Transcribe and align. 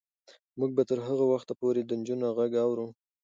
موږ 0.59 0.71
به 0.77 0.83
تر 0.89 0.97
هغه 1.07 1.25
وخته 1.31 1.53
پورې 1.61 1.81
د 1.83 1.91
نجونو 1.99 2.27
غږ 2.37 2.51
اورو. 2.65 2.87